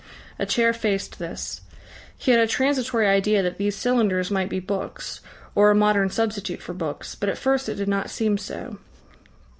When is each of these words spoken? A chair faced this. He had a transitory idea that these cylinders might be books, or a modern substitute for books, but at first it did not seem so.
A 0.39 0.47
chair 0.47 0.73
faced 0.73 1.19
this. 1.19 1.61
He 2.17 2.31
had 2.31 2.39
a 2.39 2.47
transitory 2.47 3.05
idea 3.07 3.43
that 3.43 3.59
these 3.59 3.75
cylinders 3.75 4.31
might 4.31 4.49
be 4.49 4.59
books, 4.59 5.21
or 5.53 5.69
a 5.69 5.75
modern 5.75 6.09
substitute 6.09 6.63
for 6.63 6.73
books, 6.73 7.13
but 7.13 7.29
at 7.29 7.37
first 7.37 7.69
it 7.69 7.75
did 7.75 7.87
not 7.87 8.09
seem 8.09 8.39
so. 8.39 8.79